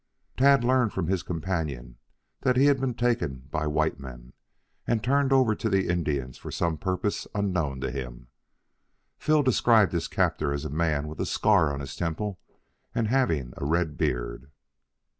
[0.35, 1.99] Tad learned from his companion
[2.41, 4.33] that he had been taken by white men
[4.87, 8.27] and turned over to the Indians for some purpose unknown to him.
[9.19, 12.39] Phil described his captor as a man with a scar on his temple
[12.95, 14.49] and having a red beard.